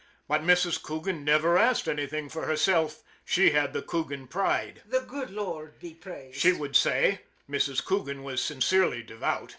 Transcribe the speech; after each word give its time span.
But 0.27 0.41
Mrs. 0.41 0.81
Coogan 0.81 1.23
never 1.23 1.59
asked 1.59 1.87
anything 1.87 2.27
for 2.27 2.47
herself 2.47 3.03
she 3.23 3.51
had 3.51 3.71
the 3.71 3.83
Coogan 3.83 4.25
pride." 4.27 4.81
The 4.89 5.01
good 5.01 5.29
Lord 5.29 5.77
be 5.77 5.93
praised," 5.93 6.39
she 6.39 6.53
would 6.53 6.75
say 6.75 7.21
Mrs. 7.47 7.85
Coogan 7.85 8.23
was 8.23 8.43
sincerely 8.43 9.03
devout. 9.03 9.49